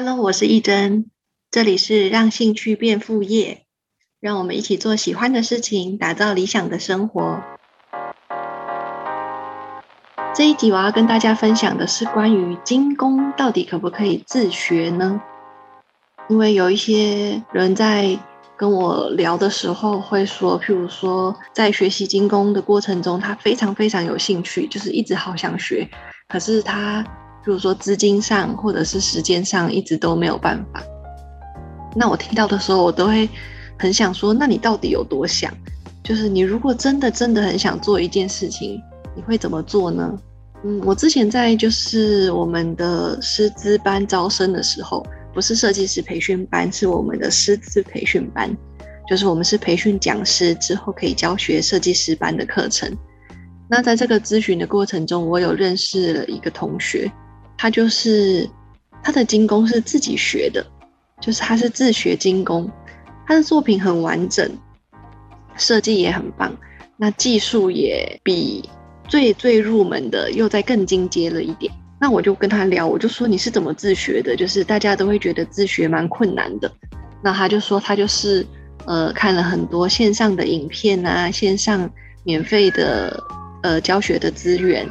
[0.00, 1.06] Hello，我是易真，
[1.50, 3.64] 这里是让兴趣变副业，
[4.20, 7.42] 让我们一起做喜欢的事情，打造理想的生活。
[10.32, 15.20] 这一集我要跟大家分享的是关于精工到底可不可以自学呢？
[16.28, 18.16] 因为有一些人在
[18.56, 25.88] 跟我聊的时候会说，譬如说在学习精工的过程中，他非常非常有兴趣，就是一直好想学，
[26.28, 27.04] 可是他。
[27.48, 30.82] 比如说资金上或者是时间上一直都没有办法，
[31.96, 33.26] 那我听到的时候，我都会
[33.78, 35.50] 很想说：那你到底有多想？
[36.04, 38.78] 就是你如果真的真的很想做一件事情，
[39.16, 40.14] 你会怎么做呢？
[40.62, 45.02] 嗯，我之前在就是我们的师资班招生的时候，
[45.32, 48.54] 不是设计师培训班，是我们的师资培训班，
[49.08, 52.94] 就是我们是培训讲师之后可以教学设计师班的课程。
[53.70, 57.10] 那在这个咨询的过程中，我有认识了一个同学。
[57.58, 58.48] 他就是
[59.02, 60.64] 他的精工是自己学的，
[61.20, 62.70] 就是他是自学精工，
[63.26, 64.48] 他的作品很完整，
[65.56, 66.56] 设计也很棒，
[66.96, 68.66] 那技术也比
[69.08, 71.72] 最最入门的又在更进阶了一点。
[72.00, 74.36] 那我就跟他聊，我就说你是怎么自学的？
[74.36, 76.70] 就是大家都会觉得自学蛮困难的。
[77.24, 78.46] 那他就说他就是
[78.84, 81.90] 呃看了很多线上的影片啊，线上
[82.22, 83.20] 免费的
[83.64, 84.88] 呃教学的资源。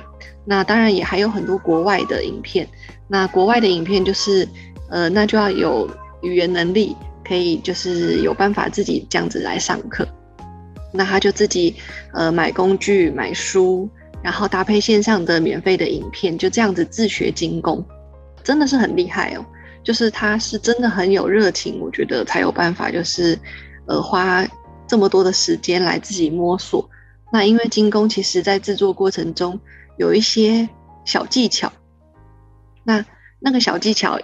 [0.49, 2.65] 那当然也还有很多国外的影片，
[3.09, 4.47] 那国外的影片就是，
[4.89, 5.89] 呃，那就要有
[6.21, 6.95] 语言能力，
[7.27, 10.07] 可以就是有办法自己这样子来上课。
[10.93, 11.75] 那他就自己
[12.13, 13.89] 呃买工具、买书，
[14.23, 17.85] 然后搭配线上的免费的影片，就这样子自学精工，
[18.41, 19.45] 真的是很厉害哦。
[19.83, 23.37] 就是他是真的很有热情，我觉得才有办法就是
[23.85, 24.47] 呃花
[24.87, 26.89] 这么多的时间来自己摸索。
[27.33, 29.59] 那因为精工其实在制作过程中。
[29.97, 30.67] 有一些
[31.05, 31.71] 小技巧，
[32.83, 33.03] 那
[33.39, 34.19] 那个小技巧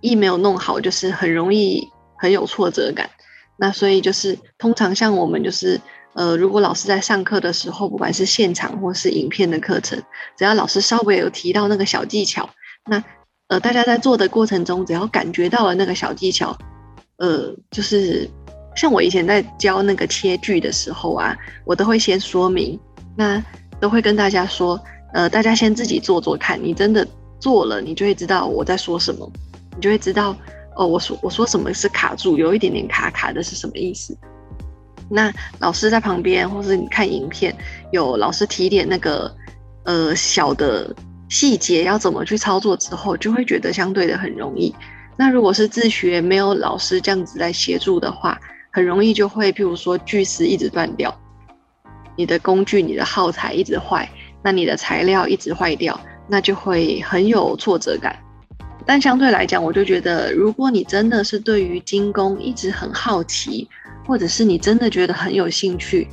[0.00, 3.08] 一没有弄好，就是很容易很有挫折感。
[3.56, 5.80] 那所以就是通常像我们就是
[6.14, 10.02] 呃，如果老师在上课的时候，不管是现场或是影片的课程，
[10.36, 12.50] 只要老师稍微有提到那个小技巧，
[12.86, 13.02] 那
[13.48, 16.56] 呃大家在做的过程中，只要感觉到了那个小技巧，
[17.18, 18.28] 呃，就是
[18.74, 22.78] 像我以前在教那个切锯的时候啊，我都会先说明，
[23.16, 23.42] 那
[23.80, 24.78] 都会跟大家说。
[25.14, 27.06] 呃，大家先自己做做看，你真的
[27.38, 29.30] 做了，你就会知道我在说什么，
[29.76, 30.36] 你就会知道
[30.74, 34.16] 哦，我说我说什么是卡住，有一点点卡卡的是什么意思。
[35.08, 37.54] 那老师在旁边，或是你看影片，
[37.92, 39.32] 有老师提点那个
[39.84, 40.92] 呃小的
[41.28, 44.74] 细节要怎么去操作之后，就会觉得相对的很容易。
[45.16, 48.36] 那如果是自学，没有老师这样子来协助的话，
[48.72, 51.16] 很容易就会譬如说锯丝一直断掉，
[52.16, 54.10] 你的工具、你的耗材一直坏。
[54.44, 58.14] 那你的材料一直坏掉，那就会很有挫折感。
[58.84, 63.66] 但相对来讲，我就觉得，如果你真的是对于精工一直很好奇，
[64.06, 66.06] 或者是你真的觉得很有兴趣，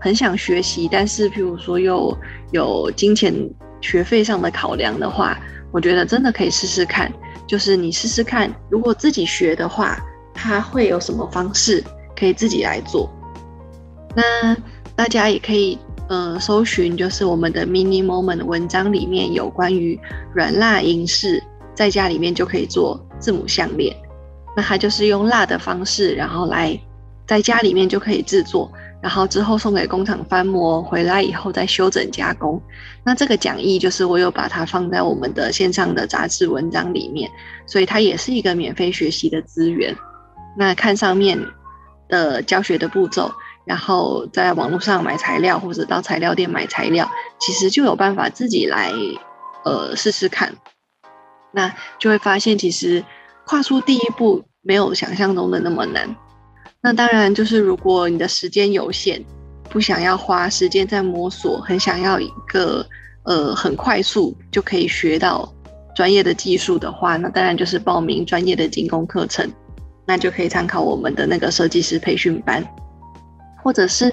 [0.00, 2.16] 很想学习，但是譬如说又
[2.52, 3.34] 有金钱
[3.80, 5.36] 学费上的考量的话，
[5.72, 7.12] 我觉得真的可以试试看。
[7.48, 9.98] 就是你试试看，如果自己学的话，
[10.32, 11.82] 它会有什么方式
[12.16, 13.12] 可以自己来做？
[14.14, 14.56] 那
[14.94, 15.76] 大家也可以。
[16.08, 19.98] 呃，搜寻就是我们的 mini moment 文章里面有关于
[20.34, 21.42] 软蜡银饰，
[21.74, 23.96] 在家里面就可以做字母项链。
[24.54, 26.78] 那它就是用蜡的方式，然后来
[27.26, 28.70] 在家里面就可以制作，
[29.00, 32.60] 然后之后送给工厂翻模，回来以后再修整加工。
[33.02, 37.30] 那这个讲义就是我有把它放在我们的线上的杂志文章里面，
[37.64, 39.96] 所以它也是一个免费学习的资源。
[40.58, 41.40] 那看上面
[42.08, 43.32] 的教学的步骤。
[43.64, 48.92] 然后在网络上买材料，或者到材料店买材料，其实就有办法自己来，
[49.64, 50.52] 呃，试试看。
[51.52, 53.04] 那就会发现，其实
[53.46, 56.16] 跨出第一步没有想象中的那么难。
[56.80, 59.24] 那当然，就是如果你的时间有限，
[59.70, 62.84] 不想要花时间在摸索，很想要一个
[63.24, 65.48] 呃很快速就可以学到
[65.94, 69.48] 专业的技术的话，那当然就是报名专业的精工课程，
[70.04, 72.66] 那就可以参考我们的那个设计师培训班。
[73.62, 74.12] 或者是，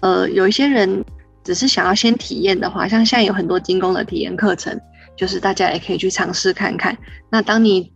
[0.00, 1.04] 呃，有一些人
[1.42, 4.78] 只是想要先体验的话，像现在有很多精工的体验课程，
[5.16, 6.96] 就是大家也可以去尝试看看。
[7.30, 7.92] 那当你，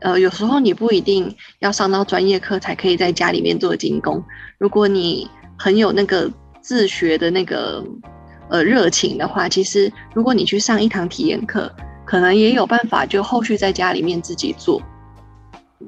[0.00, 4.22] 呃，有时候你不一定要上到专业课才可以在家里面做精工。
[4.58, 6.30] 如果你很有那个
[6.60, 7.84] 自学的那个
[8.48, 11.70] 呃热情的话，其实如果你去上一堂体验课，
[12.04, 14.82] 可能也有办法就后续在家里面自己做。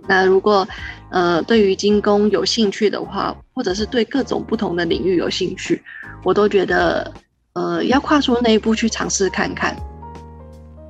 [0.08, 0.66] 那如果，
[1.10, 5.82] 呃，对于精工有兴趣的话，或者是对各种不同的领域有兴趣，
[6.24, 7.12] 我都觉得，
[7.52, 9.76] 呃，要跨出那一步去尝试看看。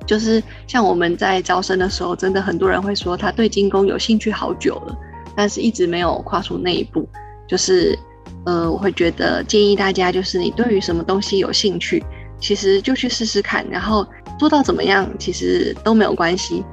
[0.05, 4.97] 就是像我们在招生的时候，真的很多人会说他对精工有兴趣好久了，
[5.35, 7.07] 但是一直没有跨出那一步。
[7.47, 7.97] 就是
[8.45, 12.03] 呃，我会觉得建议大家，就是你对于什么东西有兴趣，
[12.39, 14.05] 其实就去试试看，然后
[14.37, 16.63] 做到怎么样，其实都没有关系。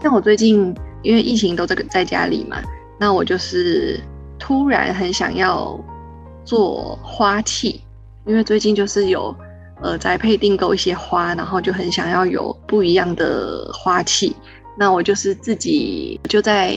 [0.00, 2.62] 像我最近因为疫情都在在家里嘛，
[2.98, 3.98] 那我就是
[4.38, 5.78] 突然很想要
[6.44, 7.82] 做花器，
[8.24, 9.34] 因为最近就是有。
[9.80, 14.34] 呃，宅配订购一些花，然后就很想要有不一样的花器。
[14.76, 16.76] 那我就是自己就在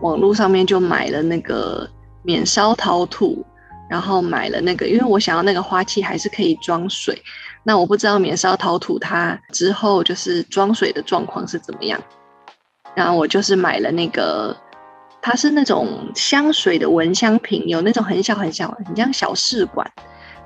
[0.00, 1.90] 网络上面就买了那个
[2.22, 3.44] 免烧陶土，
[3.90, 7.20] 然后买了那个，因为我想要那个花器还是可以装水。
[7.64, 12.00] 那我不知道免烧陶土它之后就是装水的状况是怎么样。
[12.94, 14.56] 然后我就是买了那个，
[15.26, 19.84] 它是那种香水的蚊香瓶，有那种很小很小，很像小试管。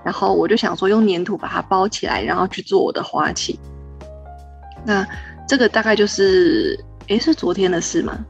[0.02, 3.60] 然后我就想说，用粘土把它包起来，然后去做我的花器。
[4.86, 5.06] 那
[5.46, 8.24] 这个大概就是，诶，是昨天的事吗？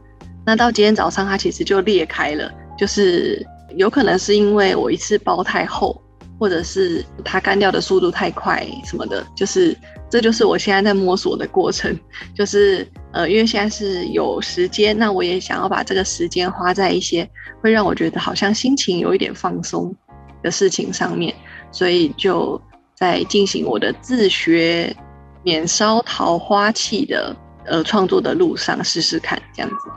[0.44, 6.02] 那到今天早上，它其实就裂开了，就是有可能是因为我一次包太厚，
[6.37, 9.25] 或者是它干掉的速度太快什么的。
[9.37, 9.76] 就是
[10.11, 11.97] 这就是我现在在摸索的过程。
[12.35, 17.29] 就是呃，因为现在是有时间，那我也想要把这个时间花在一些
[17.61, 19.95] 会让我觉得好像心情有一点放松
[20.43, 21.35] 的事情上面。
[21.73, 22.61] 所以就
[22.95, 24.95] 在进行我的自学
[25.43, 27.35] 免烧桃花器的
[27.65, 29.89] 呃创作的路上试试看这样子。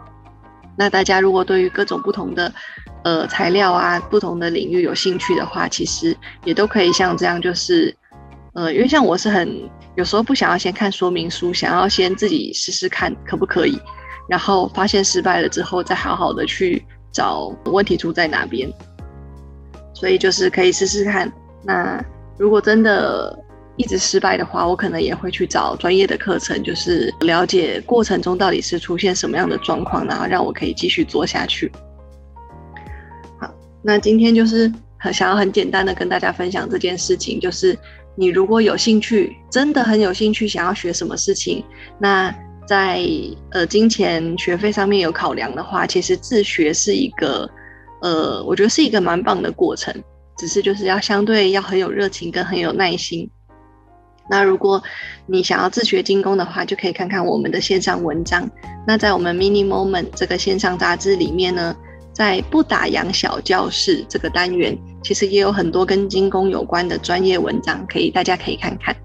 [0.76, 2.52] 那大家如果对于各种不同的
[3.04, 6.16] 呃材料啊、不同的领域有兴趣的话，其实
[6.46, 7.96] 也都可以像这样，就是
[8.54, 13.80] 呃，因为像我是很有时候不想要先看说明书，想要先自己试试看可不可以，
[14.28, 18.72] 然后发现失败了之后，再好好的去找问题出在哪边。
[19.94, 21.32] 所以就是可以试试看。
[21.64, 22.04] 那
[22.38, 23.38] 如果真的
[23.78, 31.72] 一直失败的话，我可能也会去找专业的课程，就是了解过程中到底是出现什么样的状况，然后让我可以继续做下去。
[33.40, 37.78] 好，那今天就是很想要很简单的跟大家分享这件事情，就是
[38.16, 41.64] 你如果有兴趣，真的很有兴趣想要学什么事情，
[42.00, 42.34] 那
[42.68, 43.02] 在
[43.52, 47.50] 呃金钱学费上面有考量的话，其实自学是一个
[48.02, 49.94] 呃，我觉得是一个蛮棒的过程。
[50.36, 53.30] 只是就是要相对要很有热情跟很有耐心。
[54.32, 54.82] 那如果
[55.28, 58.50] 你想要自学精工的话，就可以看看我们的线上文章。
[58.88, 61.76] 那在我们 Mini Moment 这个线上杂志里面呢，
[62.14, 68.96] 在不打烊小教室这个单元，其实也有很多跟精工有关的专业文章，可以大家可以看看。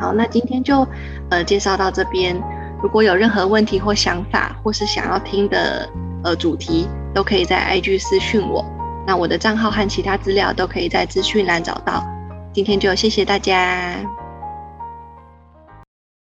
[0.00, 0.86] 好，那今天就
[1.30, 2.40] 呃介绍到这边。
[2.82, 5.88] 如果有任何问题或想法，或是想要听的
[6.24, 8.64] 呃主题，都可以在 IG 私讯我。
[9.06, 12.04] 那我的账号和其他资料都可以在资讯栏找到。
[12.52, 14.21] 今天就谢谢大家。